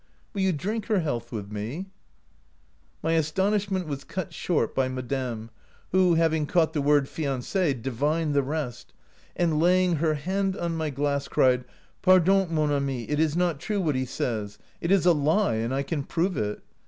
[0.33, 1.85] Will you drink her health with me?'
[3.03, 5.51] "My astonishment was cut short by madame,
[5.91, 8.93] who, having caught the word' fiance,' divined the rest,
[9.35, 11.65] and, laying her hand on my glass cried,'
[12.01, 14.57] Pardon, mon ami, it is not true, what he says.
[14.81, 16.63] It is a lie, and I can prove it.